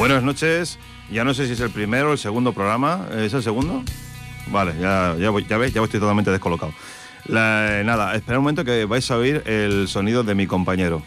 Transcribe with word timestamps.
Buenas 0.00 0.22
noches. 0.22 0.78
Ya 1.12 1.24
no 1.24 1.34
sé 1.34 1.44
si 1.46 1.52
es 1.52 1.60
el 1.60 1.68
primero 1.68 2.08
o 2.08 2.12
el 2.12 2.18
segundo 2.18 2.54
programa. 2.54 3.06
¿Es 3.18 3.34
el 3.34 3.42
segundo? 3.42 3.82
Vale, 4.46 4.72
ya, 4.80 5.14
ya, 5.18 5.30
ya 5.46 5.58
veis, 5.58 5.74
ya 5.74 5.82
estoy 5.82 6.00
totalmente 6.00 6.30
descolocado. 6.30 6.72
La- 7.26 7.82
nada, 7.84 8.14
espera 8.14 8.38
un 8.38 8.44
momento 8.44 8.64
que 8.64 8.86
vais 8.86 9.10
a 9.10 9.18
oír 9.18 9.42
el 9.44 9.88
sonido 9.88 10.22
de 10.24 10.34
mi 10.34 10.46
compañero. 10.46 11.02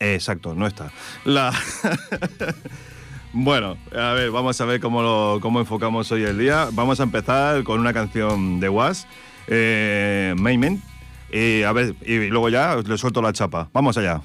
Exacto, 0.00 0.52
no 0.56 0.66
está. 0.66 0.90
La... 1.24 1.52
bueno, 3.32 3.76
a 3.96 4.12
ver, 4.14 4.32
vamos 4.32 4.60
a 4.60 4.64
ver 4.64 4.80
cómo, 4.80 5.02
lo- 5.02 5.38
cómo 5.40 5.60
enfocamos 5.60 6.10
hoy 6.10 6.24
el 6.24 6.38
día. 6.38 6.70
Vamos 6.72 6.98
a 6.98 7.04
empezar 7.04 7.62
con 7.62 7.78
una 7.78 7.92
canción 7.92 8.58
de 8.58 8.68
Was, 8.68 9.06
eh, 9.46 10.34
y 11.32 11.62
a 11.62 11.70
ver, 11.70 11.94
y 12.04 12.26
luego 12.26 12.48
ya 12.48 12.74
le 12.84 12.98
suelto 12.98 13.22
la 13.22 13.32
chapa. 13.32 13.68
Vamos 13.72 13.96
allá. 13.96 14.22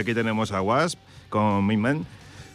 Aquí 0.00 0.14
tenemos 0.14 0.52
a 0.52 0.62
Wasp 0.62 0.98
con 1.28 1.66
Minman. 1.66 2.06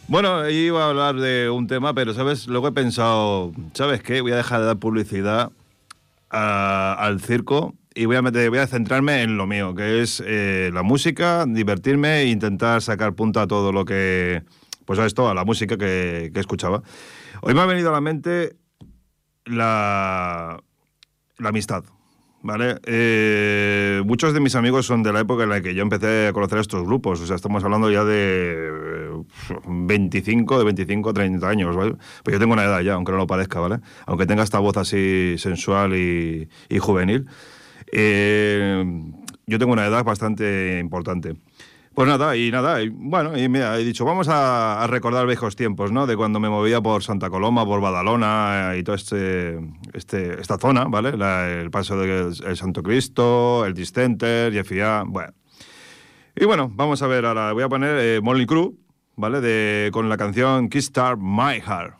Bueno, 0.08 0.48
iba 0.48 0.84
a 0.84 0.90
hablar 0.90 1.16
de 1.16 1.50
un 1.50 1.66
tema, 1.66 1.94
pero 1.94 2.14
sabes, 2.14 2.46
luego 2.46 2.68
he 2.68 2.72
pensado, 2.72 3.52
¿sabes 3.72 4.02
qué? 4.02 4.20
Voy 4.20 4.32
a 4.32 4.36
dejar 4.36 4.60
de 4.60 4.66
dar 4.66 4.76
publicidad 4.76 5.50
al 6.30 7.20
circo 7.20 7.74
y 7.94 8.04
voy 8.04 8.16
a, 8.16 8.22
meter, 8.22 8.50
voy 8.50 8.58
a 8.58 8.66
centrarme 8.66 9.22
en 9.22 9.36
lo 9.36 9.46
mío, 9.46 9.74
que 9.74 10.02
es 10.02 10.22
eh, 10.24 10.70
la 10.72 10.82
música, 10.82 11.46
divertirme 11.48 12.20
e 12.20 12.26
intentar 12.26 12.82
sacar 12.82 13.14
punta 13.14 13.42
a 13.42 13.46
todo 13.46 13.72
lo 13.72 13.84
que, 13.84 14.42
pues 14.84 14.98
a 14.98 15.06
esto, 15.06 15.28
a 15.28 15.34
la 15.34 15.44
música 15.44 15.76
que, 15.76 16.30
que 16.32 16.40
escuchaba. 16.40 16.82
Hoy 17.40 17.54
me 17.54 17.60
ha 17.62 17.66
venido 17.66 17.88
a 17.88 17.92
la 17.92 18.00
mente 18.00 18.56
la, 19.44 20.60
la 21.38 21.48
amistad. 21.48 21.84
¿Vale? 22.46 22.76
Eh, 22.84 24.02
muchos 24.06 24.32
de 24.32 24.40
mis 24.40 24.54
amigos 24.54 24.86
son 24.86 25.02
de 25.02 25.12
la 25.12 25.20
época 25.20 25.42
en 25.42 25.50
la 25.50 25.60
que 25.60 25.74
yo 25.74 25.82
empecé 25.82 26.28
a 26.28 26.32
conocer 26.32 26.58
estos 26.58 26.86
grupos, 26.86 27.20
o 27.20 27.26
sea, 27.26 27.34
estamos 27.34 27.64
hablando 27.64 27.90
ya 27.90 28.04
de 28.04 29.24
25, 29.66 30.58
de 30.58 30.64
25 30.64 31.10
a 31.10 31.12
30 31.12 31.48
años, 31.48 31.76
¿vale? 31.76 31.96
Pues 32.22 32.34
yo 32.34 32.38
tengo 32.38 32.52
una 32.52 32.64
edad 32.64 32.80
ya, 32.80 32.94
aunque 32.94 33.10
no 33.10 33.18
lo 33.18 33.26
parezca, 33.26 33.58
¿vale? 33.58 33.80
Aunque 34.06 34.26
tenga 34.26 34.44
esta 34.44 34.60
voz 34.60 34.76
así 34.76 35.34
sensual 35.38 35.96
y, 35.96 36.48
juvenil, 36.78 37.26
eh, 37.92 38.84
yo 39.46 39.58
tengo 39.58 39.72
una 39.72 39.86
edad 39.86 40.04
bastante 40.04 40.78
importante. 40.78 41.34
Pues 41.96 42.06
nada, 42.08 42.36
y 42.36 42.50
nada, 42.50 42.82
y 42.82 42.90
bueno, 42.90 43.38
y 43.38 43.48
mira, 43.48 43.78
he 43.78 43.82
dicho, 43.82 44.04
vamos 44.04 44.28
a, 44.28 44.86
recordar 44.86 45.26
viejos 45.26 45.56
tiempos, 45.56 45.92
¿no? 45.92 46.06
De 46.06 46.14
cuando 46.14 46.38
me 46.38 46.50
movía 46.50 46.82
por 46.82 47.02
Santa 47.02 47.30
Coloma, 47.30 47.64
por 47.64 47.80
Badalona 47.80 48.74
eh, 48.74 48.80
y 48.80 48.82
toda 48.82 48.96
este, 48.96 49.58
este, 49.94 50.38
esta 50.38 50.58
zona, 50.58 50.84
¿vale? 50.84 51.14
el 51.58 51.70
paso 51.70 51.96
del 51.96 52.34
Santo 52.54 52.82
Cristo, 52.82 53.64
el 53.64 53.72
Discenter, 53.72 54.52
Jeffia, 54.52 55.04
bueno. 55.06 55.32
Y 56.36 56.44
bueno, 56.44 56.70
vamos 56.70 57.00
a 57.00 57.06
ver 57.06 57.24
ahora, 57.24 57.54
voy 57.54 57.62
a 57.62 57.68
poner 57.70 57.96
eh, 57.98 58.20
Molly 58.22 58.44
Crew, 58.44 58.76
¿vale? 59.14 59.40
De, 59.40 59.88
con 59.90 60.10
la 60.10 60.18
canción 60.18 60.68
Kickstart 60.68 61.18
My 61.18 61.62
Heart. 61.62 61.94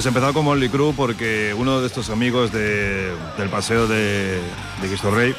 Pues 0.00 0.06
empezado 0.06 0.32
con 0.32 0.46
Molly 0.46 0.70
Crew 0.70 0.94
porque 0.96 1.54
uno 1.54 1.82
de 1.82 1.86
estos 1.86 2.08
amigos 2.08 2.50
del 2.52 3.50
paseo 3.50 3.86
de, 3.86 4.40
de 4.80 4.88
Cristo 4.88 5.10
Rey, 5.10 5.34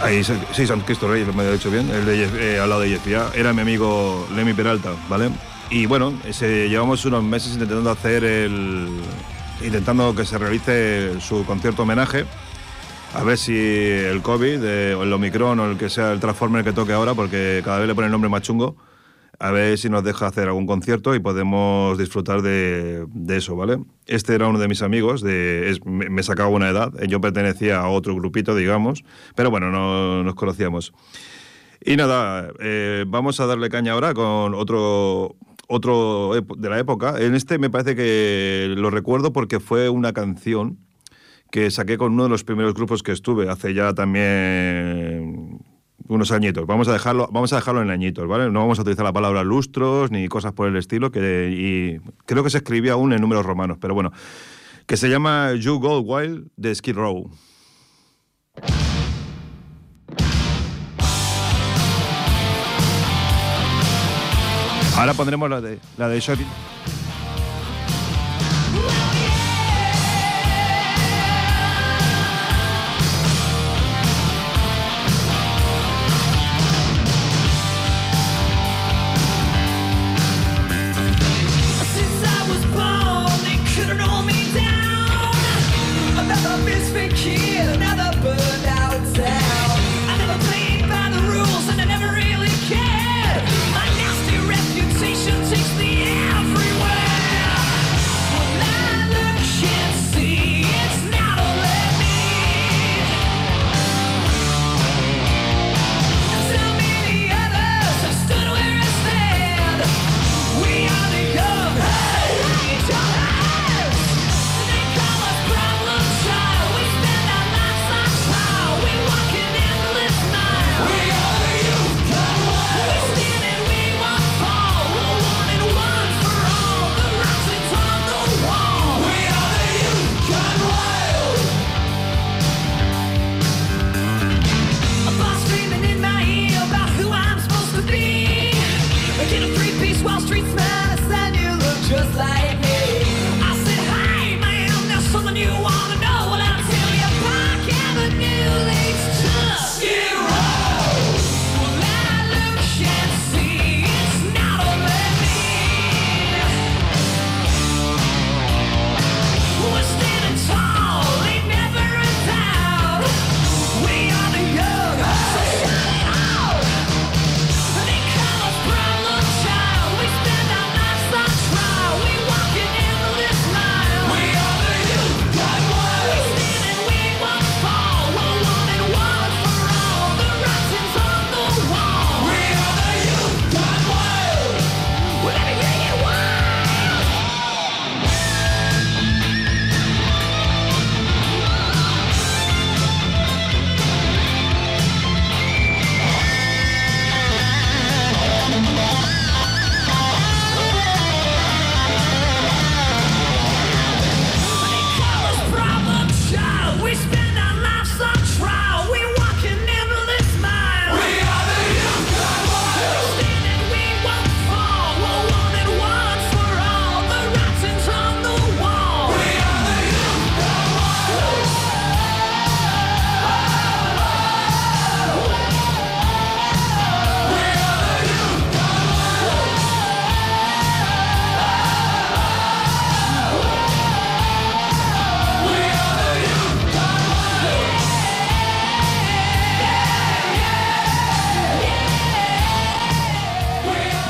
ahí 0.00 0.22
sí, 0.22 0.64
San 0.64 0.78
Cristo 0.82 1.08
Rey, 1.08 1.24
me 1.34 1.42
he 1.42 1.52
dicho 1.54 1.72
bien, 1.72 1.90
el 1.90 2.06
de, 2.06 2.54
eh, 2.54 2.60
al 2.60 2.68
lado 2.68 2.82
de 2.82 2.90
Yefia, 2.90 3.30
era 3.34 3.52
mi 3.52 3.62
amigo 3.62 4.28
Lemmy 4.36 4.54
Peralta, 4.54 4.92
¿vale? 5.08 5.30
Y 5.70 5.86
bueno, 5.86 6.12
ese, 6.24 6.68
llevamos 6.68 7.04
unos 7.04 7.24
meses 7.24 7.54
intentando 7.54 7.90
hacer 7.90 8.22
el. 8.22 8.86
intentando 9.60 10.14
que 10.14 10.24
se 10.24 10.38
realice 10.38 11.20
su 11.20 11.44
concierto 11.44 11.82
homenaje. 11.82 12.26
A 13.12 13.24
ver 13.24 13.38
si 13.38 13.58
el 13.58 14.22
COVID, 14.22 14.62
o 14.94 15.02
el 15.02 15.12
Omicron 15.12 15.58
o 15.58 15.68
el 15.68 15.76
que 15.76 15.90
sea 15.90 16.12
el 16.12 16.20
Transformer 16.20 16.62
que 16.62 16.72
toque 16.72 16.92
ahora, 16.92 17.12
porque 17.14 17.60
cada 17.64 17.80
vez 17.80 17.88
le 17.88 17.94
pone 17.96 18.06
el 18.06 18.12
nombre 18.12 18.30
más 18.30 18.42
chungo 18.42 18.76
a 19.38 19.50
ver 19.50 19.78
si 19.78 19.88
nos 19.88 20.04
deja 20.04 20.26
hacer 20.26 20.48
algún 20.48 20.66
concierto 20.66 21.14
y 21.14 21.20
podemos 21.20 21.98
disfrutar 21.98 22.42
de, 22.42 23.06
eso, 23.28 23.56
¿vale? 23.56 23.78
Este 24.06 24.34
era 24.34 24.48
uno 24.48 24.58
de 24.58 24.68
mis 24.68 24.82
amigos, 24.82 25.24
me, 25.24 26.22
sacaba 26.22 26.48
una 26.48 26.68
edad, 26.68 26.92
yo 27.08 27.20
pertenecía 27.20 27.80
a 27.80 27.88
otro 27.88 28.14
grupito, 28.14 28.54
digamos, 28.54 29.04
pero 29.34 29.50
bueno, 29.50 29.70
no 29.70 30.22
nos 30.22 30.34
conocíamos. 30.34 30.92
Y 31.84 31.96
nada, 31.96 32.50
eh, 32.60 33.04
vamos 33.06 33.40
a 33.40 33.46
darle 33.46 33.68
caña 33.68 33.92
ahora 33.92 34.14
con 34.14 34.54
otro, 34.54 35.36
otro 35.68 36.32
de 36.56 36.70
la 36.70 36.78
época. 36.78 37.16
En 37.18 37.34
este 37.34 37.58
me 37.58 37.68
parece 37.68 37.94
que 37.94 38.72
lo 38.76 38.90
recuerdo 38.90 39.32
porque 39.32 39.60
fue 39.60 39.90
una 39.90 40.12
canción 40.12 40.78
que 41.50 41.70
saqué 41.70 41.98
con 41.98 42.14
uno 42.14 42.24
de 42.24 42.30
los 42.30 42.42
primeros 42.42 42.74
grupos 42.74 43.04
que 43.04 43.12
estuve, 43.12 43.48
hace 43.48 43.74
ya 43.74 43.94
también 43.94 45.13
unos 46.08 46.32
añitos. 46.32 46.66
Vamos 46.66 46.88
a 46.88 46.92
dejarlo, 46.92 47.28
vamos 47.32 47.52
a 47.52 47.56
dejarlo 47.56 47.82
en 47.82 47.90
añitos, 47.90 48.26
¿vale? 48.28 48.50
No 48.50 48.60
vamos 48.60 48.78
a 48.78 48.82
utilizar 48.82 49.04
la 49.04 49.12
palabra 49.12 49.42
lustros 49.42 50.10
ni 50.10 50.28
cosas 50.28 50.52
por 50.52 50.68
el 50.68 50.76
estilo, 50.76 51.10
que 51.10 51.50
y 51.50 52.00
creo 52.26 52.44
que 52.44 52.50
se 52.50 52.58
escribía 52.58 52.92
aún 52.92 53.12
en 53.12 53.20
números 53.20 53.44
romanos, 53.46 53.78
pero 53.80 53.94
bueno, 53.94 54.12
que 54.86 54.96
se 54.96 55.08
llama 55.08 55.54
You 55.54 55.78
Go 55.78 56.00
Wild 56.00 56.48
de 56.56 56.74
Skid 56.74 56.94
Row. 56.94 57.30
Ahora 64.96 65.12
pondremos 65.14 65.50
la 65.50 65.60
de 65.60 65.80
la 65.98 66.08
de 66.08 66.20
Shopping. 66.20 66.73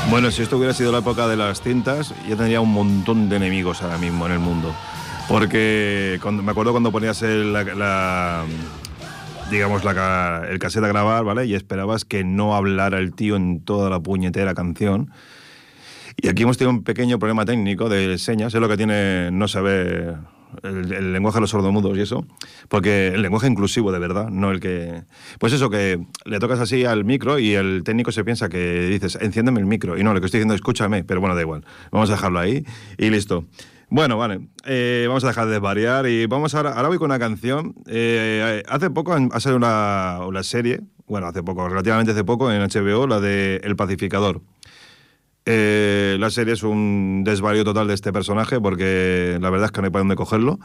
Bueno, 0.09 0.31
si 0.31 0.43
esto 0.43 0.57
hubiera 0.57 0.73
sido 0.73 0.91
la 0.91 0.99
época 0.99 1.27
de 1.27 1.35
las 1.35 1.61
cintas, 1.61 2.13
yo 2.27 2.37
tendría 2.37 2.61
un 2.61 2.71
montón 2.71 3.27
de 3.27 3.37
enemigos 3.37 3.81
ahora 3.81 3.97
mismo 3.97 4.25
en 4.27 4.33
el 4.33 4.39
mundo. 4.39 4.73
Porque 5.27 6.19
cuando, 6.21 6.43
me 6.43 6.51
acuerdo 6.51 6.71
cuando 6.71 6.91
ponías 6.91 7.21
el, 7.23 7.51
la, 7.51 8.45
digamos, 9.49 9.83
la, 9.83 10.43
el 10.47 10.59
cassette 10.59 10.85
a 10.85 10.87
grabar, 10.87 11.23
¿vale? 11.23 11.45
Y 11.47 11.55
esperabas 11.55 12.05
que 12.05 12.23
no 12.23 12.55
hablara 12.55 12.99
el 12.99 13.13
tío 13.13 13.35
en 13.35 13.61
toda 13.61 13.89
la 13.89 13.99
puñetera 13.99 14.53
canción. 14.53 15.11
Y 16.17 16.29
aquí 16.29 16.43
hemos 16.43 16.57
tenido 16.57 16.77
un 16.77 16.83
pequeño 16.83 17.19
problema 17.19 17.43
técnico 17.43 17.89
de 17.89 18.17
señas, 18.17 18.53
es 18.53 18.61
lo 18.61 18.69
que 18.69 18.77
tiene 18.77 19.31
no 19.31 19.47
saber 19.47 20.17
el, 20.63 21.13
lenguaje 21.13 21.37
de 21.37 21.41
los 21.41 21.49
sordomudos 21.49 21.97
y 21.97 22.01
eso, 22.01 22.25
porque 22.69 23.07
el 23.07 23.21
lenguaje 23.21 23.47
inclusivo 23.47 23.91
de 23.91 23.99
verdad, 23.99 24.29
no 24.29 24.51
el 24.51 24.59
que... 24.59 25.03
Pues 25.39 25.53
eso, 25.53 25.69
que 25.69 25.99
le 26.25 26.39
tocas 26.39 26.59
así 26.59 26.85
al 26.85 27.05
micro 27.05 27.39
y 27.39 27.53
el 27.53 27.83
técnico 27.83 28.11
se 28.11 28.23
piensa 28.23 28.49
que 28.49 28.87
dices, 28.87 29.17
enciéndeme 29.21 29.59
el 29.59 29.65
micro, 29.65 29.97
y 29.97 30.03
no, 30.03 30.13
lo 30.13 30.19
que 30.19 30.25
estoy 30.25 30.39
diciendo, 30.39 30.55
escúchame, 30.55 31.03
pero 31.03 31.19
bueno, 31.21 31.35
da 31.35 31.41
igual, 31.41 31.65
vamos 31.91 32.09
a 32.09 32.13
dejarlo 32.13 32.39
ahí 32.39 32.65
y 32.97 33.09
listo. 33.09 33.45
Bueno, 33.89 34.17
vale, 34.17 34.41
eh, 34.65 35.05
vamos 35.07 35.23
a 35.23 35.27
dejar 35.27 35.47
de 35.47 35.59
variar 35.59 36.07
y 36.07 36.25
vamos 36.25 36.55
ahora, 36.55 36.71
ahora 36.73 36.87
voy 36.87 36.97
con 36.97 37.05
una 37.05 37.19
canción. 37.19 37.75
Eh, 37.85 38.63
hace 38.67 38.89
poco 38.89 39.13
ha 39.13 39.39
salido 39.39 39.57
una, 39.57 40.21
una 40.25 40.43
serie, 40.43 40.81
bueno, 41.07 41.27
hace 41.27 41.43
poco, 41.43 41.69
relativamente 41.69 42.11
hace 42.11 42.23
poco, 42.23 42.51
en 42.51 42.61
HBO, 42.61 43.05
la 43.05 43.19
de 43.19 43.57
El 43.63 43.75
Pacificador. 43.75 44.41
Eh, 45.45 46.17
la 46.19 46.29
serie 46.31 46.53
es 46.53 46.63
un 46.63 47.23
desvarío 47.23 47.63
total 47.63 47.87
de 47.87 47.93
este 47.93 48.11
personaje 48.11 48.59
porque 48.59 49.37
la 49.39 49.49
verdad 49.51 49.65
es 49.65 49.71
que 49.71 49.81
no 49.81 49.85
hay 49.85 49.91
para 49.91 50.01
dónde 50.01 50.15
cogerlo. 50.15 50.59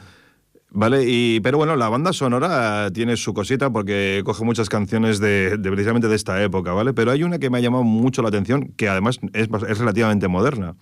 Vale, 0.73 1.05
y, 1.05 1.41
pero 1.41 1.59
bueno, 1.59 1.75
la 1.75 1.89
banda 1.89 2.13
sonora 2.13 2.91
tiene 2.93 3.17
su 3.17 3.35
cosita 3.35 3.71
porque 3.71 4.23
coge 4.25 4.45
muchas 4.45 4.69
canciones 4.69 5.19
de, 5.19 5.59
precisamente 5.61 6.07
de 6.07 6.15
esta 6.15 6.41
época, 6.43 6.73
¿vale? 6.73 6.95
Pero 6.95 7.11
hay 7.11 7.25
una 7.25 7.41
que 7.41 7.51
me 7.51 7.59
ha 7.59 7.61
llamado 7.61 7.83
mucho 7.83 8.23
la 8.23 8.29
atención, 8.29 8.73
que 8.77 8.89
además 8.89 9.19
es, 9.33 9.49
es 9.69 9.79
relativamente 9.79 10.29
moderna, 10.29 10.77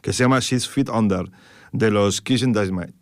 que 0.00 0.12
se 0.12 0.22
llama 0.22 0.40
Six 0.40 0.68
Feet 0.68 0.88
Under, 0.88 1.24
de 1.72 1.90
los 1.90 2.20
Kissing 2.22 2.52
Dynamite. 2.52 2.94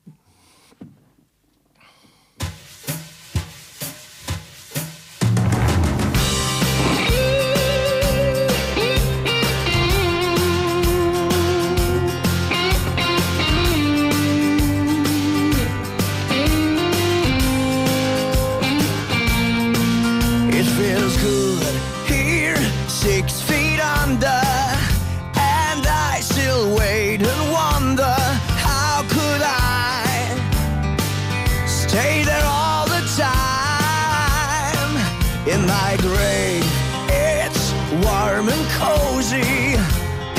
my 35.70 35.96
grave. 36.00 36.66
It's 37.08 37.64
warm 38.04 38.48
and 38.54 38.64
cozy. 38.82 39.78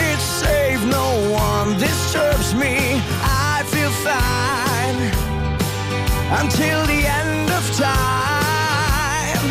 It's 0.07 0.27
safe, 0.43 0.81
no 0.99 1.07
one 1.31 1.69
disturbs 1.79 2.53
me. 2.53 2.75
I 3.53 3.63
feel 3.73 3.93
fine 4.09 4.99
until 6.41 6.79
the 6.93 7.01
end 7.19 7.47
of 7.59 7.63
time. 7.77 9.45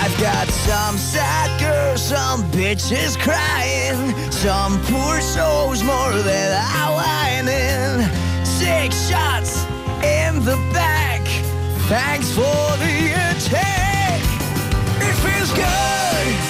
I've 0.00 0.16
got 0.28 0.48
some 0.48 0.96
sad 0.96 1.50
girls, 1.60 2.02
some 2.02 2.40
bitches 2.56 3.12
crying, 3.26 4.00
some 4.30 4.72
poor 4.90 5.20
souls 5.20 5.82
more 5.82 6.14
than 6.30 6.48
I 6.78 6.84
whining. 6.98 7.90
Six 8.44 8.88
shots 9.08 9.52
in 10.18 10.32
the 10.48 10.56
back. 10.72 11.22
Thanks 11.92 12.28
for 12.32 12.60
the 12.84 12.94
attention 13.30 13.79
good. 15.54 16.49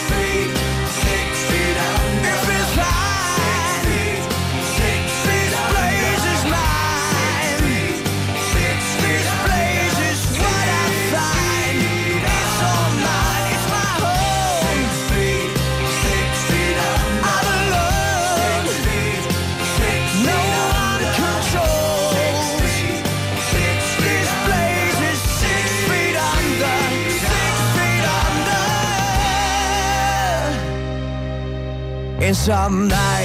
some 32.35 32.87
night 32.87 33.20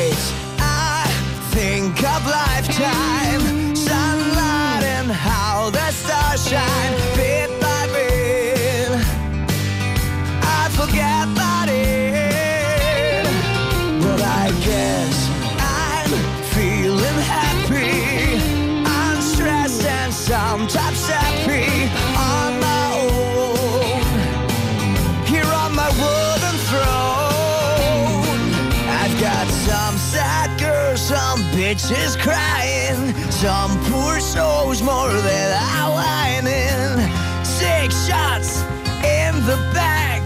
some 31.65 31.95
bitches 31.95 32.17
crying, 32.17 33.13
some 33.31 33.71
poor 33.91 34.19
souls 34.19 34.81
more 34.81 35.11
than 35.11 35.57
I 35.57 36.41
whining. 36.43 37.43
Six 37.43 38.07
shots 38.07 38.61
in 39.03 39.35
the 39.45 39.57
back. 39.73 40.21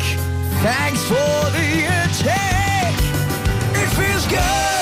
Thanks 0.62 1.02
for 1.04 1.52
the 1.52 1.86
attack. 1.86 2.94
It 3.74 3.90
feels 3.96 4.28
good. 4.28 4.79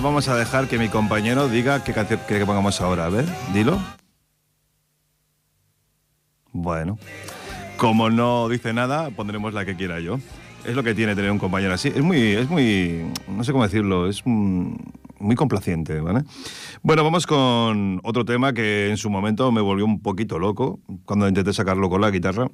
Vamos 0.00 0.28
a 0.28 0.36
dejar 0.36 0.68
que 0.68 0.78
mi 0.78 0.88
compañero 0.88 1.48
diga 1.48 1.82
qué 1.82 1.92
canción 1.92 2.20
que 2.28 2.46
pongamos 2.46 2.80
ahora. 2.80 3.06
A 3.06 3.08
ver, 3.08 3.24
dilo. 3.52 3.80
Bueno, 6.52 6.98
como 7.76 8.08
no 8.08 8.48
dice 8.48 8.72
nada, 8.72 9.10
pondremos 9.10 9.54
la 9.54 9.64
que 9.64 9.74
quiera 9.74 9.98
yo. 9.98 10.18
Es 10.64 10.76
lo 10.76 10.84
que 10.84 10.94
tiene 10.94 11.16
tener 11.16 11.32
un 11.32 11.38
compañero 11.38 11.74
así. 11.74 11.88
Es 11.88 12.02
muy, 12.02 12.20
es 12.20 12.48
muy, 12.48 13.10
no 13.26 13.42
sé 13.42 13.50
cómo 13.50 13.64
decirlo, 13.64 14.08
es 14.08 14.24
muy 14.24 15.34
complaciente, 15.36 16.00
¿vale? 16.00 16.22
Bueno, 16.82 17.02
vamos 17.02 17.26
con 17.26 18.00
otro 18.04 18.24
tema 18.24 18.52
que 18.52 18.90
en 18.90 18.98
su 18.98 19.10
momento 19.10 19.50
me 19.50 19.60
volvió 19.60 19.84
un 19.84 20.00
poquito 20.00 20.38
loco 20.38 20.78
cuando 21.06 21.26
intenté 21.26 21.52
sacarlo 21.52 21.90
con 21.90 22.00
la 22.00 22.10
guitarra. 22.10 22.48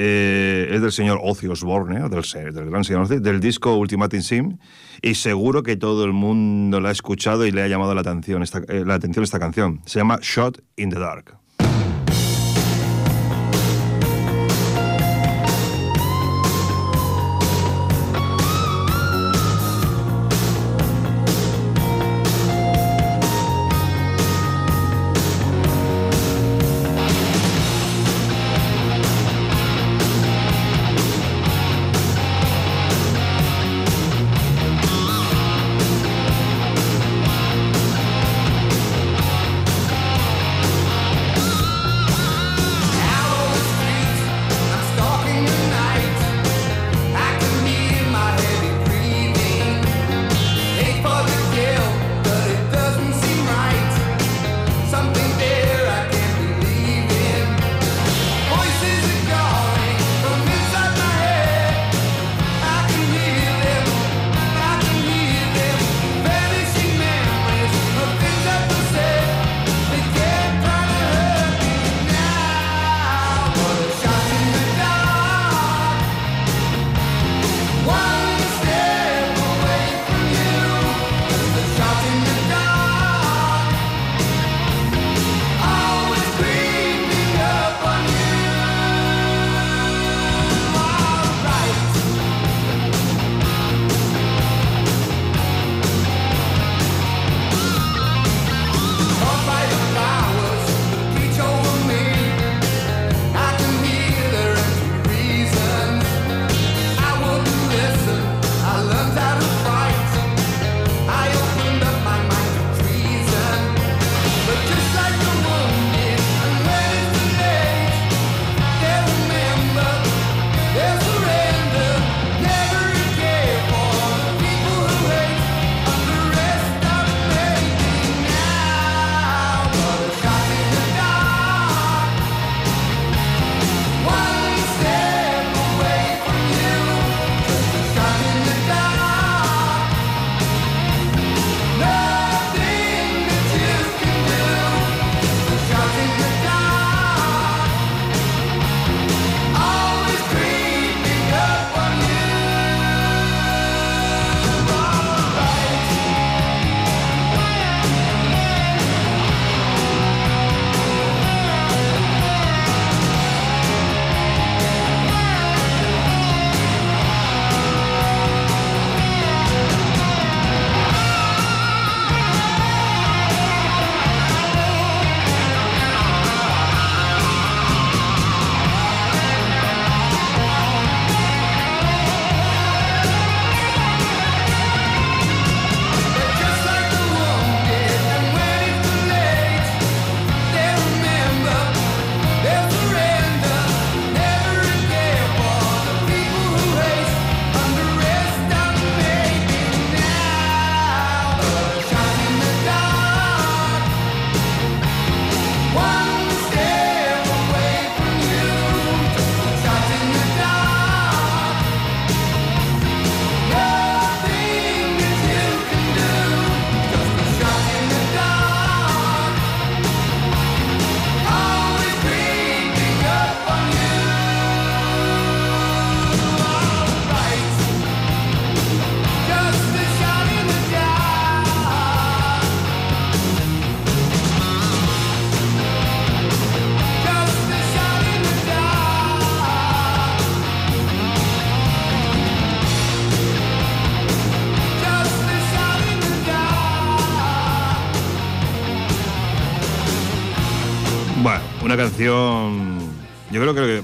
Eh, 0.00 0.68
es 0.70 0.80
del 0.80 0.92
señor 0.92 1.18
Ozzy 1.20 1.48
Osbourne, 1.48 2.08
del, 2.08 2.54
del, 2.54 2.70
gran 2.70 2.84
señor 2.84 3.02
Ozzy, 3.02 3.18
del 3.18 3.40
disco 3.40 3.76
Ultimate 3.76 4.22
Sim, 4.22 4.56
y 5.02 5.16
seguro 5.16 5.64
que 5.64 5.76
todo 5.76 6.04
el 6.04 6.12
mundo 6.12 6.80
la 6.80 6.90
ha 6.90 6.92
escuchado 6.92 7.44
y 7.44 7.50
le 7.50 7.62
ha 7.62 7.66
llamado 7.66 7.96
la 7.96 8.02
atención 8.02 8.44
esta, 8.44 8.60
eh, 8.68 8.84
la 8.86 8.94
atención 8.94 9.24
esta 9.24 9.40
canción. 9.40 9.80
Se 9.86 9.98
llama 9.98 10.20
Shot 10.22 10.62
in 10.76 10.90
the 10.90 11.00
Dark. 11.00 11.36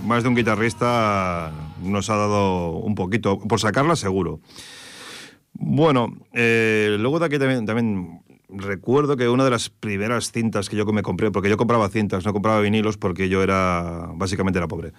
Más 0.05 0.23
de 0.23 0.29
un 0.29 0.35
guitarrista 0.35 1.53
nos 1.83 2.11
ha 2.11 2.17
dado 2.17 2.73
un 2.79 2.95
poquito. 2.95 3.39
Por 3.39 3.61
sacarla, 3.61 3.97
seguro. 3.97 4.41
Bueno, 5.55 6.13
eh, 6.33 6.97
luego 6.99 7.19
de 7.19 7.27
aquí 7.27 7.39
también, 7.39 8.21
recuerdo 8.49 9.17
que 9.17 9.29
una 9.29 9.45
de 9.45 9.51
las 9.51 9.71
primeras 9.71 10.33
cintas 10.33 10.69
que 10.69 10.77
yo 10.77 10.85
me 10.87 11.03
compré, 11.03 11.31
porque 11.31 11.49
yo 11.49 11.57
compraba 11.57 11.89
cintas, 11.89 12.25
no 12.25 12.33
compraba 12.33 12.61
vinilos 12.61 12.97
porque 12.97 13.29
yo 13.29 13.43
era, 13.43 14.11
básicamente 14.15 14.59
era 14.59 14.69
pobre. 14.69 14.93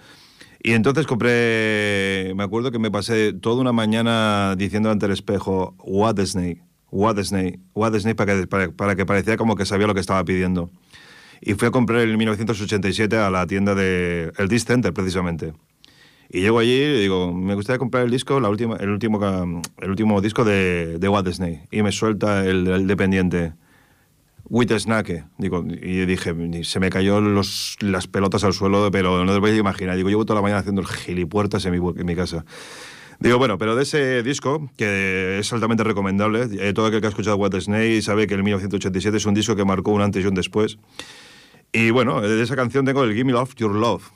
Y 0.62 0.72
entonces 0.72 1.06
compré, 1.06 2.32
me 2.34 2.42
acuerdo 2.42 2.72
que 2.72 2.78
me 2.78 2.90
pasé 2.90 3.32
toda 3.34 3.60
una 3.60 3.72
mañana 3.72 4.56
diciendo 4.56 4.90
ante 4.90 5.06
el 5.06 5.12
espejo, 5.12 5.76
What 5.84 6.18
Snake, 6.24 6.62
What 6.90 7.22
Snake, 7.22 7.60
What 7.74 7.94
Snake, 7.98 8.16
para 8.16 8.34
que, 8.34 8.46
para, 8.46 8.72
para 8.72 8.96
que 8.96 9.04
parecía 9.04 9.36
como 9.36 9.54
que 9.54 9.66
sabía 9.66 9.86
lo 9.86 9.94
que 9.94 10.00
estaba 10.00 10.24
pidiendo. 10.24 10.70
Y 11.40 11.54
fui 11.54 11.68
a 11.68 11.70
comprar 11.70 12.00
en 12.00 12.16
1987 12.16 13.16
a 13.16 13.30
la 13.30 13.46
tienda 13.46 13.74
de 13.74 14.32
el 14.36 14.48
Disc 14.48 14.66
Center, 14.66 14.92
precisamente. 14.92 15.52
Y 16.28 16.40
llego 16.40 16.58
allí 16.58 16.72
y 16.72 17.00
digo, 17.00 17.32
me 17.32 17.54
gustaría 17.54 17.78
comprar 17.78 18.04
el 18.04 18.10
disco, 18.10 18.40
la 18.40 18.48
última, 18.48 18.76
el, 18.76 18.90
último, 18.90 19.62
el 19.80 19.90
último 19.90 20.20
disco 20.20 20.44
de, 20.44 20.98
de 20.98 21.08
What 21.08 21.30
Snake. 21.32 21.68
Y 21.70 21.82
me 21.82 21.92
suelta 21.92 22.44
el, 22.44 22.66
el 22.66 22.86
dependiente, 22.86 23.52
With 24.48 24.72
Snake. 24.78 25.24
Digo, 25.38 25.64
y 25.66 26.06
dije, 26.06 26.34
se 26.64 26.80
me 26.80 26.90
cayó 26.90 27.20
los, 27.20 27.76
las 27.80 28.06
pelotas 28.06 28.44
al 28.44 28.52
suelo, 28.52 28.90
pero 28.90 29.24
no 29.24 29.34
te 29.34 29.40
podéis 29.40 29.58
imaginar. 29.58 29.96
Digo, 29.96 30.08
llevo 30.08 30.24
toda 30.24 30.36
la 30.36 30.42
mañana 30.42 30.60
haciendo 30.60 30.80
el 30.80 30.86
gilipuertas 30.86 31.64
en 31.66 31.72
mi, 31.72 31.90
en 31.96 32.06
mi 32.06 32.14
casa. 32.14 32.44
Digo, 33.18 33.38
bueno, 33.38 33.56
pero 33.56 33.74
de 33.74 33.82
ese 33.82 34.22
disco, 34.22 34.70
que 34.76 35.38
es 35.38 35.52
altamente 35.52 35.82
recomendable, 35.84 36.48
eh, 36.60 36.72
todo 36.74 36.86
aquel 36.86 37.00
que 37.00 37.06
ha 37.06 37.10
escuchado 37.10 37.36
What 37.36 37.52
sabe 38.00 38.26
que 38.26 38.34
el 38.34 38.42
1987 38.42 39.16
es 39.16 39.26
un 39.26 39.34
disco 39.34 39.56
que 39.56 39.64
marcó 39.64 39.92
un 39.92 40.02
antes 40.02 40.22
y 40.22 40.26
un 40.26 40.34
después. 40.34 40.78
Y 41.78 41.90
bueno, 41.90 42.22
de 42.22 42.42
esa 42.42 42.56
canción 42.56 42.86
tengo 42.86 43.04
el 43.04 43.12
Give 43.12 43.24
Me 43.24 43.32
Love, 43.32 43.54
Your 43.56 43.74
Love. 43.74 44.10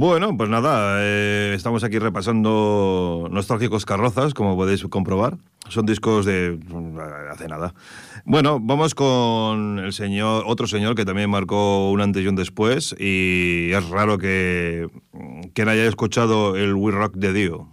Bueno, 0.00 0.34
pues 0.34 0.48
nada, 0.48 0.96
eh, 1.02 1.52
estamos 1.54 1.84
aquí 1.84 1.98
repasando 1.98 3.28
nostálgicos 3.30 3.84
carrozas, 3.84 4.32
como 4.32 4.56
podéis 4.56 4.82
comprobar. 4.84 5.36
Son 5.68 5.84
discos 5.84 6.24
de 6.24 6.58
hace 7.30 7.48
nada. 7.48 7.74
Bueno, 8.24 8.60
vamos 8.62 8.94
con 8.94 9.78
el 9.78 9.92
señor, 9.92 10.44
otro 10.46 10.66
señor 10.66 10.94
que 10.94 11.04
también 11.04 11.28
marcó 11.28 11.90
un 11.90 12.00
antes 12.00 12.24
y 12.24 12.28
un 12.28 12.34
después, 12.34 12.96
y 12.98 13.72
es 13.72 13.90
raro 13.90 14.16
que, 14.16 14.88
no 15.12 15.70
haya 15.70 15.84
escuchado 15.84 16.56
el 16.56 16.72
We 16.72 16.92
Rock 16.92 17.16
de 17.16 17.34
Dio. 17.34 17.68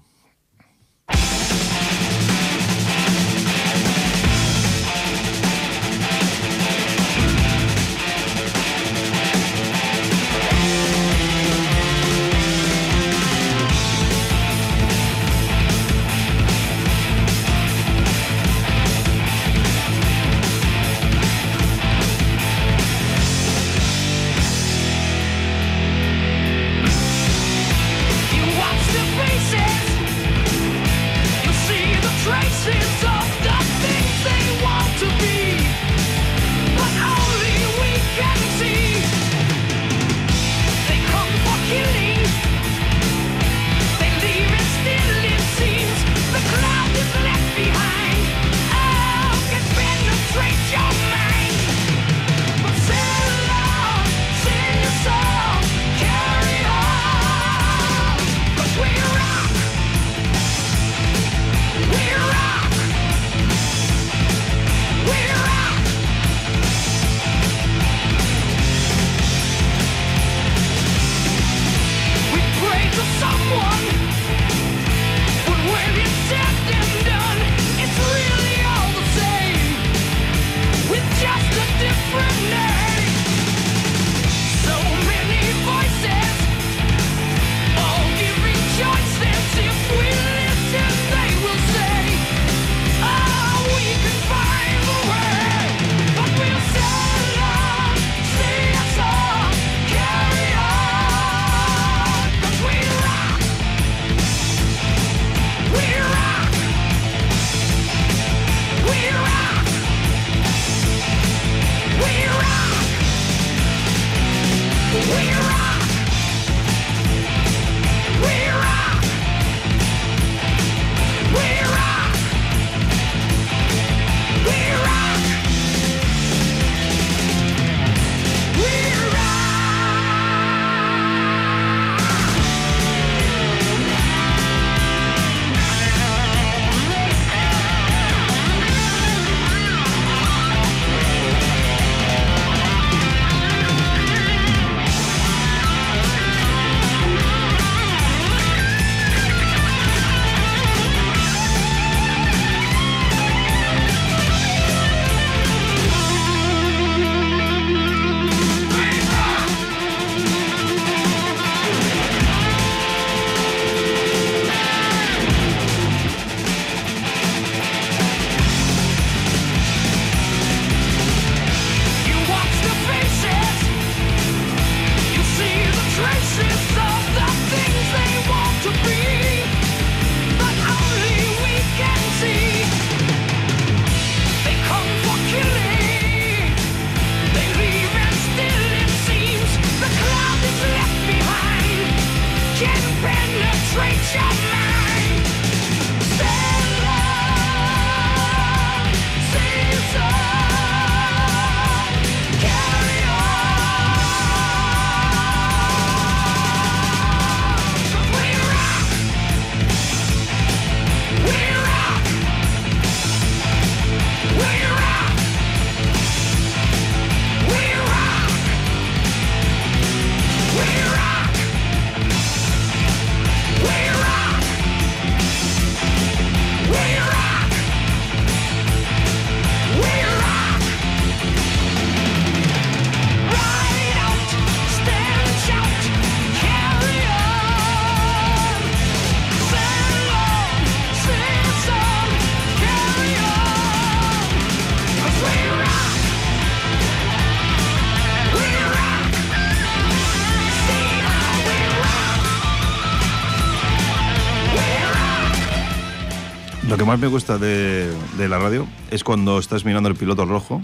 Más 256.87 256.99
me 256.99 257.07
gusta 257.07 257.37
de, 257.37 257.91
de 258.17 258.29
la 258.29 258.39
radio 258.39 258.65
es 258.91 259.03
cuando 259.03 259.39
estás 259.39 259.65
mirando 259.65 259.89
el 259.89 259.95
piloto 259.95 260.25
rojo 260.25 260.61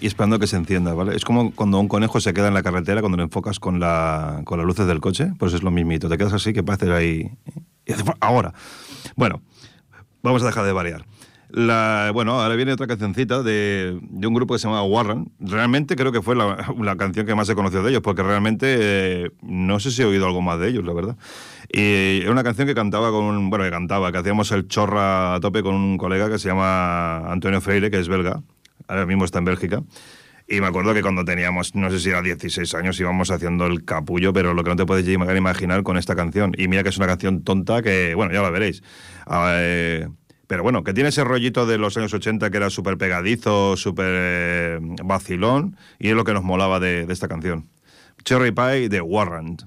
y 0.00 0.06
esperando 0.06 0.38
que 0.38 0.46
se 0.46 0.56
encienda, 0.56 0.94
¿vale? 0.94 1.14
Es 1.14 1.26
como 1.26 1.52
cuando 1.52 1.78
un 1.78 1.88
conejo 1.88 2.22
se 2.22 2.32
queda 2.32 2.48
en 2.48 2.54
la 2.54 2.62
carretera 2.62 3.02
cuando 3.02 3.18
lo 3.18 3.22
enfocas 3.22 3.60
con, 3.60 3.78
la, 3.78 4.40
con 4.44 4.56
las 4.58 4.66
luces 4.66 4.86
del 4.86 5.00
coche, 5.00 5.32
pues 5.38 5.52
es 5.52 5.62
lo 5.62 5.70
mismito. 5.70 6.08
Te 6.08 6.16
quedas 6.16 6.32
así 6.32 6.54
que 6.54 6.62
parece 6.62 6.90
ahí... 6.90 7.30
Y 7.84 7.92
ahora. 8.20 8.54
Bueno, 9.14 9.42
vamos 10.22 10.42
a 10.42 10.46
dejar 10.46 10.64
de 10.64 10.72
variar. 10.72 11.04
La, 11.50 12.12
bueno, 12.14 12.40
ahora 12.40 12.56
viene 12.56 12.72
otra 12.72 12.86
cancioncita 12.86 13.42
de, 13.42 13.98
de, 14.00 14.26
un 14.26 14.32
grupo 14.32 14.54
que 14.54 14.58
se 14.58 14.68
llama 14.68 14.82
Warren. 14.84 15.30
Realmente 15.38 15.96
creo 15.96 16.12
que 16.12 16.22
fue 16.22 16.34
la, 16.34 16.66
la 16.80 16.96
canción 16.96 17.26
que 17.26 17.34
más 17.34 17.46
he 17.50 17.54
conocido 17.54 17.82
de 17.82 17.90
ellos, 17.90 18.02
porque 18.02 18.22
realmente 18.22 18.76
eh, 18.80 19.30
no 19.42 19.80
sé 19.80 19.90
si 19.90 20.00
he 20.00 20.06
oído 20.06 20.26
algo 20.26 20.40
más 20.40 20.58
de 20.58 20.68
ellos, 20.68 20.84
la 20.84 20.94
verdad. 20.94 21.16
Y 21.72 22.22
es 22.22 22.28
una 22.28 22.44
canción 22.44 22.66
que 22.66 22.74
cantaba 22.74 23.10
con 23.10 23.24
un, 23.24 23.50
bueno, 23.50 23.64
que 23.64 23.70
cantaba, 23.70 24.12
que 24.12 24.18
hacíamos 24.18 24.50
el 24.52 24.68
chorra 24.68 25.34
a 25.34 25.40
tope 25.40 25.62
con 25.62 25.74
un 25.74 25.98
colega 25.98 26.28
que 26.28 26.38
se 26.38 26.48
llama 26.48 27.30
Antonio 27.30 27.60
Freire, 27.60 27.90
que 27.90 27.98
es 27.98 28.08
belga, 28.08 28.42
ahora 28.88 29.06
mismo 29.06 29.24
está 29.24 29.38
en 29.38 29.44
Bélgica. 29.46 29.82
Y 30.48 30.60
me 30.60 30.68
acuerdo 30.68 30.94
que 30.94 31.02
cuando 31.02 31.24
teníamos, 31.24 31.74
no 31.74 31.90
sé 31.90 31.98
si 31.98 32.10
era 32.10 32.22
16 32.22 32.72
años, 32.76 33.00
íbamos 33.00 33.32
haciendo 33.32 33.66
el 33.66 33.84
capullo, 33.84 34.32
pero 34.32 34.54
lo 34.54 34.62
que 34.62 34.70
no 34.70 34.76
te 34.76 34.86
puedes 34.86 35.06
imaginar 35.08 35.82
con 35.82 35.96
esta 35.96 36.14
canción. 36.14 36.52
Y 36.56 36.68
mira 36.68 36.84
que 36.84 36.90
es 36.90 36.98
una 36.98 37.08
canción 37.08 37.42
tonta 37.42 37.82
que, 37.82 38.14
bueno, 38.14 38.32
ya 38.32 38.42
la 38.42 38.50
veréis. 38.50 38.82
Eh, 39.28 40.06
pero 40.46 40.62
bueno, 40.62 40.84
que 40.84 40.94
tiene 40.94 41.08
ese 41.08 41.24
rollito 41.24 41.66
de 41.66 41.78
los 41.78 41.96
años 41.96 42.14
80 42.14 42.48
que 42.50 42.56
era 42.56 42.70
súper 42.70 42.96
pegadizo, 42.96 43.76
súper 43.76 44.06
eh, 44.08 44.78
vacilón, 45.04 45.76
y 45.98 46.10
es 46.10 46.14
lo 46.14 46.22
que 46.22 46.32
nos 46.32 46.44
molaba 46.44 46.78
de, 46.78 47.06
de 47.06 47.12
esta 47.12 47.26
canción. 47.26 47.68
Cherry 48.22 48.52
Pie 48.52 48.88
de 48.88 49.00
Warrant. 49.00 49.62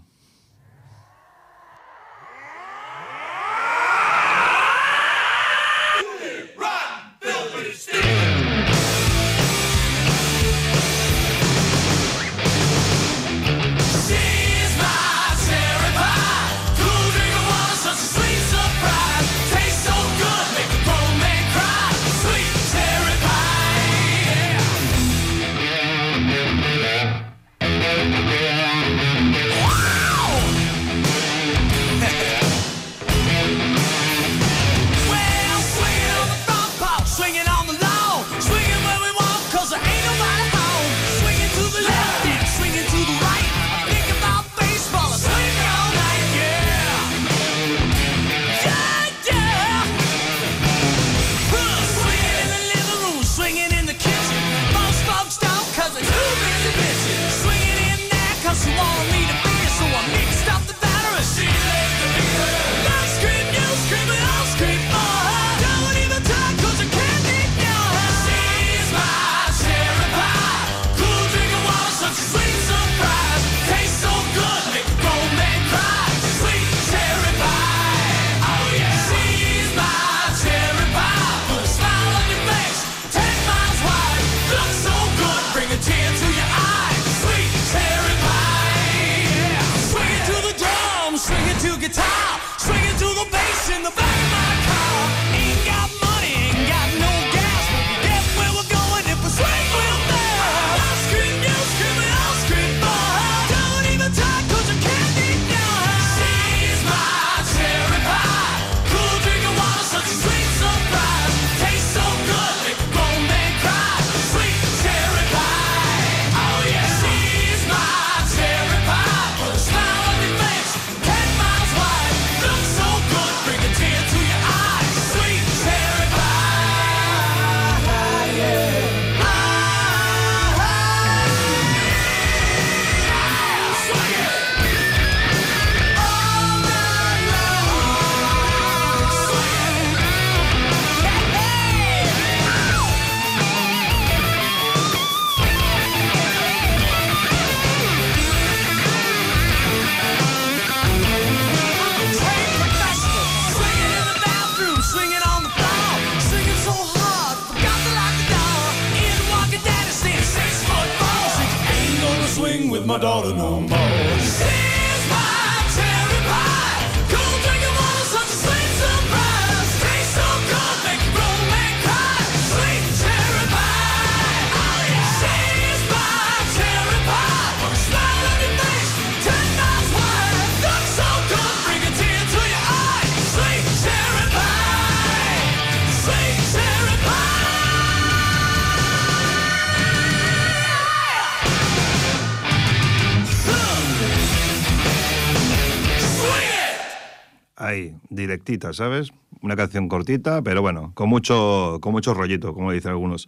¿Sabes? 198.73 199.11
Una 199.41 199.55
canción 199.55 199.87
cortita, 199.87 200.41
pero 200.41 200.61
bueno, 200.61 200.91
con 200.95 201.09
mucho, 201.09 201.77
con 201.81 201.91
mucho 201.91 202.13
rollito, 202.13 202.53
como 202.53 202.71
dicen 202.71 202.91
algunos. 202.91 203.27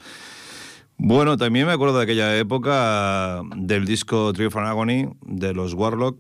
Bueno, 0.98 1.38
también 1.38 1.68
me 1.68 1.74
acuerdo 1.74 1.98
de 1.98 2.04
aquella 2.04 2.38
época 2.38 3.42
del 3.56 3.86
disco 3.86 4.34
Triumph 4.34 4.56
and 4.58 4.68
Agony 4.68 5.10
de 5.26 5.54
los 5.54 5.74
Warlock. 5.74 6.20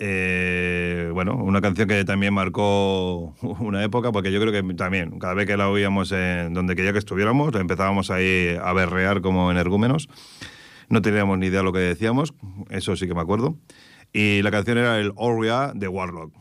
Eh, 0.00 1.10
bueno, 1.12 1.34
una 1.36 1.60
canción 1.60 1.88
que 1.88 2.04
también 2.04 2.32
marcó 2.32 3.34
una 3.42 3.82
época, 3.82 4.12
porque 4.12 4.30
yo 4.30 4.40
creo 4.40 4.52
que 4.52 4.74
también, 4.74 5.18
cada 5.18 5.34
vez 5.34 5.46
que 5.46 5.56
la 5.56 5.68
oíamos 5.68 6.12
en 6.12 6.54
donde 6.54 6.76
quería 6.76 6.92
que 6.92 7.00
estuviéramos, 7.00 7.54
empezábamos 7.54 8.10
ahí 8.10 8.56
a 8.62 8.72
berrear 8.72 9.20
como 9.20 9.50
energúmenos. 9.50 10.08
No 10.88 11.02
teníamos 11.02 11.38
ni 11.38 11.46
idea 11.46 11.58
de 11.60 11.64
lo 11.64 11.72
que 11.72 11.80
decíamos, 11.80 12.34
eso 12.70 12.96
sí 12.96 13.06
que 13.06 13.14
me 13.14 13.20
acuerdo. 13.20 13.56
Y 14.12 14.42
la 14.42 14.50
canción 14.50 14.78
era 14.78 14.98
el 15.00 15.12
Oria 15.16 15.72
de 15.74 15.88
Warlock. 15.88 16.32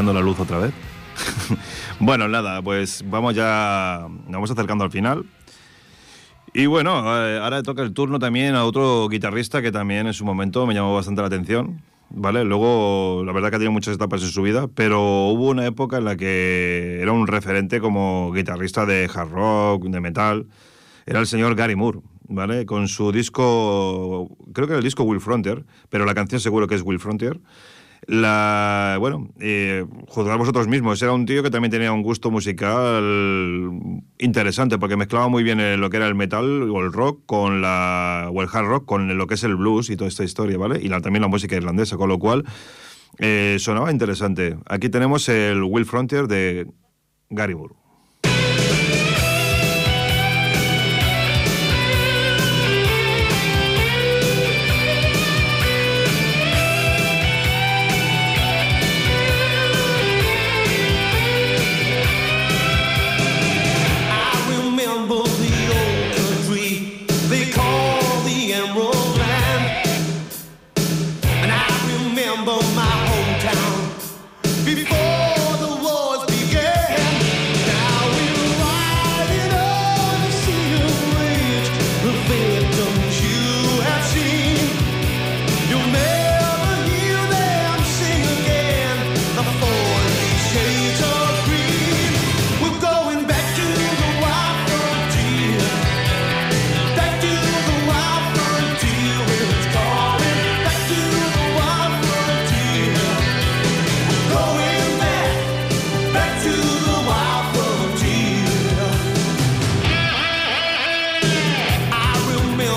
Esperando 0.00 0.14
la 0.14 0.24
luz 0.24 0.40
otra 0.40 0.58
vez. 0.58 0.72
bueno, 2.00 2.26
nada, 2.26 2.62
pues 2.62 3.04
vamos 3.06 3.34
ya, 3.34 4.06
nos 4.08 4.32
vamos 4.32 4.50
acercando 4.50 4.82
al 4.84 4.90
final. 4.90 5.26
Y 6.54 6.64
bueno, 6.64 7.04
eh, 7.06 7.38
ahora 7.38 7.62
toca 7.62 7.82
el 7.82 7.92
turno 7.92 8.18
también 8.18 8.54
a 8.54 8.64
otro 8.64 9.08
guitarrista 9.10 9.60
que 9.60 9.70
también 9.70 10.06
en 10.06 10.14
su 10.14 10.24
momento 10.24 10.66
me 10.66 10.72
llamó 10.72 10.94
bastante 10.94 11.20
la 11.20 11.26
atención. 11.26 11.82
¿Vale? 12.12 12.44
Luego, 12.44 13.22
la 13.24 13.32
verdad 13.32 13.50
que 13.50 13.56
ha 13.56 13.58
tenido 13.58 13.72
muchas 13.72 13.94
etapas 13.94 14.22
en 14.22 14.30
su 14.30 14.42
vida, 14.42 14.66
pero 14.74 15.28
hubo 15.28 15.48
una 15.48 15.64
época 15.66 15.98
en 15.98 16.06
la 16.06 16.16
que 16.16 16.98
era 17.00 17.12
un 17.12 17.26
referente 17.26 17.78
como 17.80 18.32
guitarrista 18.32 18.84
de 18.86 19.08
hard 19.14 19.30
rock, 19.30 19.84
de 19.84 20.00
metal. 20.00 20.46
Era 21.06 21.20
el 21.20 21.26
señor 21.26 21.54
Gary 21.54 21.76
Moore, 21.76 22.00
¿vale? 22.26 22.66
Con 22.66 22.88
su 22.88 23.12
disco, 23.12 24.28
creo 24.52 24.66
que 24.66 24.72
era 24.72 24.78
el 24.78 24.84
disco 24.84 25.04
Will 25.04 25.20
Frontier, 25.20 25.64
pero 25.88 26.04
la 26.04 26.14
canción 26.14 26.40
seguro 26.40 26.66
que 26.66 26.74
es 26.74 26.82
Will 26.82 26.98
Frontier. 26.98 27.38
La, 28.06 28.96
bueno, 28.98 29.28
eh, 29.40 29.84
vosotros 30.38 30.68
mismos. 30.68 31.00
Era 31.02 31.12
un 31.12 31.26
tío 31.26 31.42
que 31.42 31.50
también 31.50 31.70
tenía 31.70 31.92
un 31.92 32.02
gusto 32.02 32.30
musical 32.30 33.70
interesante 34.18 34.78
porque 34.78 34.96
mezclaba 34.96 35.28
muy 35.28 35.42
bien 35.42 35.80
lo 35.80 35.90
que 35.90 35.98
era 35.98 36.06
el 36.06 36.14
metal 36.14 36.70
o 36.70 36.80
el 36.80 36.92
rock 36.92 37.22
con 37.26 37.60
la, 37.60 38.28
o 38.32 38.42
el 38.42 38.48
hard 38.52 38.66
rock 38.66 38.84
con 38.86 39.16
lo 39.16 39.26
que 39.26 39.34
es 39.34 39.44
el 39.44 39.56
blues 39.56 39.90
y 39.90 39.96
toda 39.96 40.08
esta 40.08 40.24
historia, 40.24 40.58
¿vale? 40.58 40.80
Y 40.82 40.88
también 40.88 41.22
la 41.22 41.28
música 41.28 41.56
irlandesa, 41.56 41.96
con 41.96 42.08
lo 42.08 42.18
cual 42.18 42.44
eh, 43.18 43.56
sonaba 43.58 43.90
interesante. 43.90 44.56
Aquí 44.66 44.88
tenemos 44.88 45.28
el 45.28 45.62
Will 45.62 45.84
Frontier 45.84 46.26
de 46.26 46.66
Gary 47.28 47.54
Moore. 47.54 47.74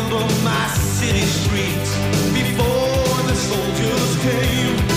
number 0.09 0.43
my 0.43 0.67
city 0.67 1.21
streets 1.21 1.95
before 2.33 3.27
the 3.27 3.35
soldiers 3.35 4.17
came. 4.23 4.92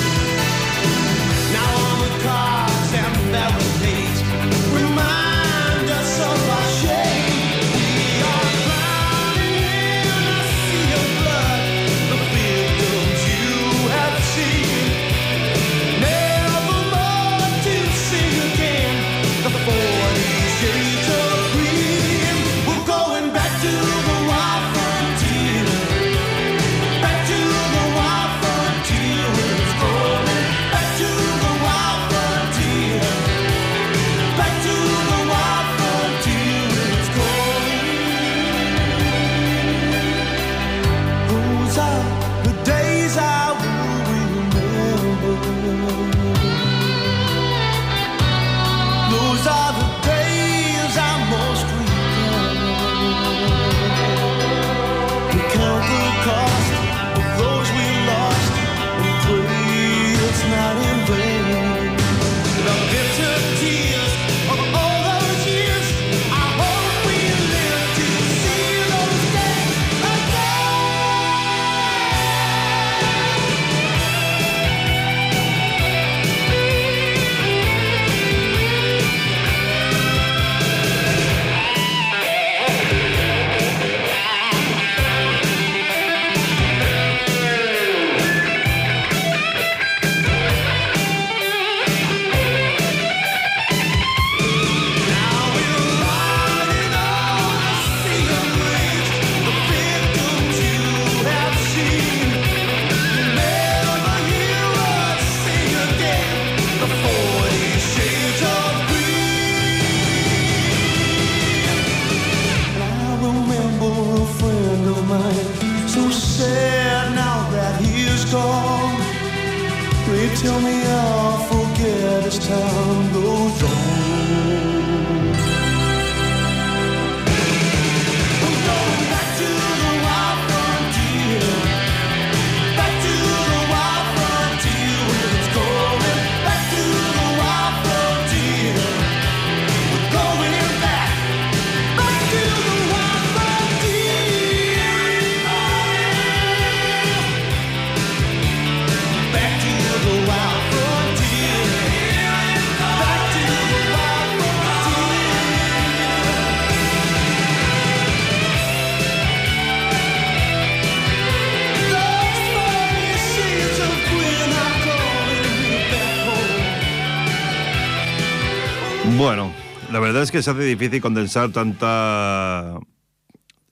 Que 170.36 170.42
se 170.42 170.50
hace 170.50 170.64
difícil 170.64 171.00
condensar 171.00 171.50
tanta. 171.50 172.78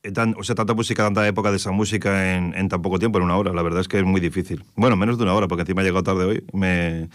Eh, 0.02 0.12
o 0.36 0.44
sea, 0.44 0.54
tanta 0.54 0.72
música, 0.72 1.04
tanta 1.04 1.26
época 1.28 1.50
de 1.50 1.58
esa 1.58 1.72
música 1.72 2.36
en, 2.36 2.68
tan 2.70 2.80
poco 2.80 2.98
tiempo, 2.98 3.18
en 3.18 3.24
una 3.24 3.36
hora. 3.36 3.52
La 3.52 3.62
verdad 3.62 3.80
es 3.80 3.88
que 3.88 3.98
es 3.98 4.04
muy 4.04 4.20
difícil. 4.20 4.64
Bueno, 4.74 4.96
menos 4.96 5.18
de 5.18 5.24
una 5.24 5.34
hora, 5.34 5.46
porque 5.46 5.62
encima 5.62 5.82
he 5.82 5.84
llegado 5.84 6.02
tarde 6.02 6.24
hoy. 6.24 6.44
Me... 6.54 7.10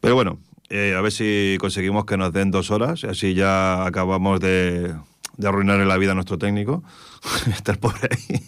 Pero 0.00 0.14
bueno, 0.14 0.38
eh, 0.70 0.94
a 0.96 1.02
ver 1.02 1.12
si 1.12 1.58
conseguimos 1.60 2.06
que 2.06 2.16
nos 2.16 2.32
den 2.32 2.50
dos 2.50 2.70
horas, 2.70 3.04
así 3.04 3.34
ya 3.34 3.84
acabamos 3.84 4.40
de, 4.40 4.94
de 5.36 5.48
arruinarle 5.48 5.84
la 5.84 5.98
vida 5.98 6.12
a 6.12 6.14
nuestro 6.14 6.38
técnico. 6.38 6.82
Estar 7.52 7.78
por 7.78 7.94
ahí. 7.96 8.40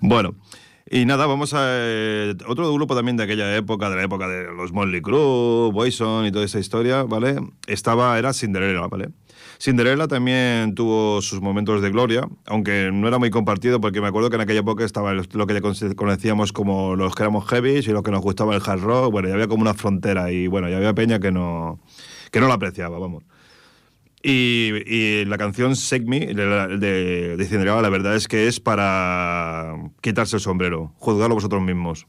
bueno. 0.00 0.36
Y 0.92 1.04
nada, 1.04 1.26
vamos 1.26 1.54
a. 1.54 1.60
Eh, 1.68 2.34
otro 2.48 2.74
grupo 2.74 2.96
también 2.96 3.16
de 3.16 3.22
aquella 3.22 3.56
época, 3.56 3.88
de 3.88 3.94
la 3.94 4.02
época 4.02 4.26
de 4.26 4.52
los 4.52 4.72
Motley 4.72 5.00
Crue, 5.00 5.70
Boyson 5.70 6.26
y 6.26 6.32
toda 6.32 6.44
esa 6.44 6.58
historia, 6.58 7.04
¿vale? 7.04 7.36
Estaba, 7.68 8.18
era 8.18 8.32
Cinderella, 8.32 8.88
¿vale? 8.88 9.10
Cinderella 9.60 10.08
también 10.08 10.74
tuvo 10.74 11.20
sus 11.20 11.42
momentos 11.42 11.82
de 11.82 11.90
gloria, 11.90 12.26
aunque 12.46 12.90
no 12.90 13.06
era 13.06 13.18
muy 13.18 13.28
compartido, 13.28 13.78
porque 13.78 14.00
me 14.00 14.06
acuerdo 14.06 14.30
que 14.30 14.36
en 14.36 14.40
aquella 14.40 14.60
época 14.60 14.86
estaba 14.86 15.12
lo 15.12 15.46
que 15.46 15.60
conocíamos 15.94 16.52
como 16.52 16.96
los 16.96 17.14
que 17.14 17.24
éramos 17.24 17.46
heavies 17.46 17.86
y 17.86 17.90
los 17.90 18.02
que 18.02 18.10
nos 18.10 18.22
gustaba 18.22 18.56
el 18.56 18.62
hard 18.64 18.80
rock. 18.80 19.12
Bueno, 19.12 19.28
ya 19.28 19.34
había 19.34 19.48
como 19.48 19.60
una 19.60 19.74
frontera 19.74 20.32
y 20.32 20.46
bueno, 20.46 20.70
ya 20.70 20.78
había 20.78 20.94
peña 20.94 21.20
que 21.20 21.30
no, 21.30 21.78
que 22.30 22.40
no 22.40 22.48
la 22.48 22.54
apreciaba, 22.54 22.98
vamos. 22.98 23.22
Y, 24.22 25.26
la 25.26 25.36
canción 25.36 25.74
Shake 25.74 26.06
Me 26.06 26.20
de, 26.32 27.36
de, 27.36 27.44
Cinderella, 27.44 27.82
la 27.82 27.90
verdad 27.90 28.16
es 28.16 28.28
que 28.28 28.46
es 28.48 28.60
para 28.60 29.74
quitarse 30.00 30.36
el 30.36 30.40
sombrero. 30.40 30.94
Juzgarlo 30.96 31.34
vosotros 31.34 31.60
mismos. 31.60 32.06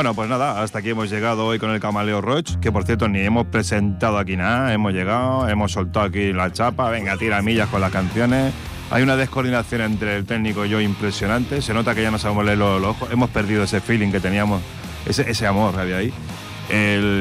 Bueno, 0.00 0.14
pues 0.14 0.30
nada, 0.30 0.62
hasta 0.62 0.78
aquí 0.78 0.88
hemos 0.88 1.10
llegado 1.10 1.44
hoy 1.44 1.58
con 1.58 1.72
el 1.72 1.78
Camaleo 1.78 2.22
Roach, 2.22 2.56
que 2.56 2.72
por 2.72 2.84
cierto 2.84 3.06
ni 3.06 3.20
hemos 3.20 3.48
presentado 3.48 4.16
aquí 4.16 4.34
nada, 4.34 4.72
hemos 4.72 4.94
llegado, 4.94 5.46
hemos 5.46 5.72
soltado 5.72 6.06
aquí 6.06 6.32
la 6.32 6.50
chapa, 6.50 6.88
venga, 6.88 7.18
tira 7.18 7.42
millas 7.42 7.68
con 7.68 7.82
las 7.82 7.92
canciones. 7.92 8.54
Hay 8.90 9.02
una 9.02 9.14
descoordinación 9.16 9.82
entre 9.82 10.16
el 10.16 10.24
técnico 10.24 10.64
y 10.64 10.70
yo 10.70 10.80
impresionante, 10.80 11.60
se 11.60 11.74
nota 11.74 11.94
que 11.94 12.00
ya 12.00 12.10
no 12.10 12.18
sabemos 12.18 12.46
leer 12.46 12.56
los, 12.56 12.82
ojos, 12.82 13.12
hemos 13.12 13.28
perdido 13.28 13.64
ese 13.64 13.82
feeling 13.82 14.10
que 14.10 14.20
teníamos, 14.20 14.62
ese, 15.04 15.30
ese 15.30 15.46
amor 15.46 15.74
que 15.74 15.80
había 15.82 15.98
ahí. 15.98 16.14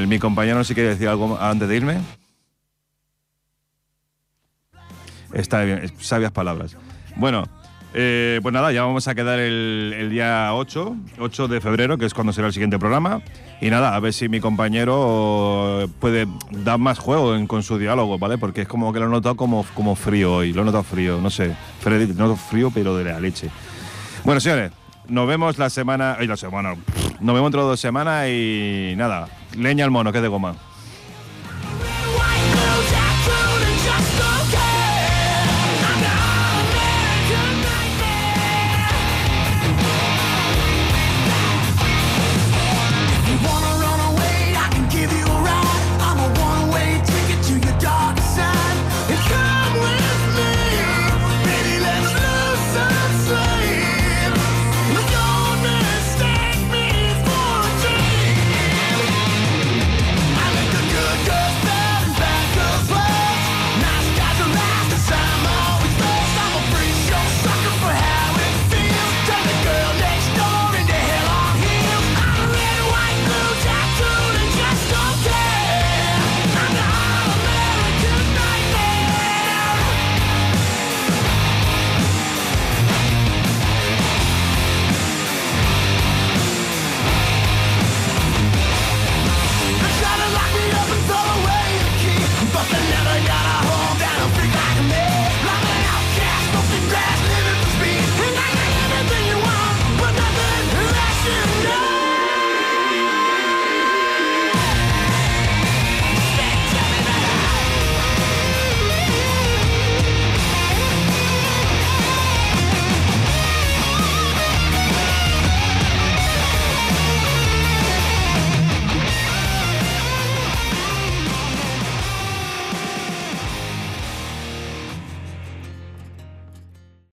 mi 0.08 0.18
compañero 0.18 0.64
si 0.64 0.74
quiere 0.74 0.92
decir 0.92 1.10
algo 1.10 1.38
antes 1.38 1.68
de 1.68 1.76
irme. 1.76 1.98
Está 5.34 5.64
bien, 5.64 5.92
sabias 6.00 6.32
palabras. 6.32 6.78
Bueno, 7.18 7.44
eh, 7.94 8.40
pues 8.42 8.54
nada, 8.54 8.72
ya 8.72 8.84
vamos 8.84 9.08
a 9.08 9.16
quedar 9.16 9.40
el, 9.40 10.10
día 10.12 10.54
8, 10.54 10.96
8 11.20 11.48
de 11.48 11.62
febrero, 11.62 11.98
que 11.98 12.06
es 12.06 12.14
cuando 12.14 12.34
será 12.34 12.48
el 12.48 12.54
siguiente 12.54 12.78
programa. 12.78 13.22
Y 13.62 13.70
nada, 13.70 13.96
a 13.96 14.00
ver 14.00 14.14
si 14.14 14.30
mi 14.30 14.40
compañero 14.40 15.90
puede 16.00 16.28
dar 16.52 16.78
más 16.78 17.00
juego 17.00 17.36
con 17.48 17.64
su 17.64 17.78
diálogo, 17.78 18.20
¿vale? 18.20 18.38
Porque 18.38 18.62
es 18.62 18.68
como 18.68 18.94
que 18.94 19.00
lo 19.00 19.08
he 19.08 19.10
notado 19.10 19.36
como, 19.36 19.66
como 19.74 19.96
frío 19.96 20.36
hoy, 20.36 20.54
lo 20.54 20.62
he 20.62 20.66
notado 20.66 20.84
frío, 20.84 21.20
no 21.22 21.30
sé. 21.30 21.56
Freddy, 21.82 22.14
no 22.14 22.36
frío, 22.36 22.72
pero 22.72 22.96
de 22.96 23.06
la 23.06 23.20
leche. 23.20 23.50
Bueno, 24.24 24.40
señores, 24.40 24.72
nos 25.08 25.28
vemos 25.28 25.58
la 25.58 25.70
semana. 25.70 26.16
Ay, 26.20 26.28
la 26.28 26.38
semana. 26.38 26.76
Nos 27.20 27.34
vemos 27.36 27.48
dentro 27.48 27.64
de 27.64 27.70
dos 27.70 27.80
semanas 27.80 28.28
y 28.30 28.94
nada, 28.96 29.28
leña 29.58 29.84
al 29.84 29.92
mono, 29.92 30.12
que 30.12 30.20
es 30.20 30.22
de 30.22 30.28
goma. 30.28 30.56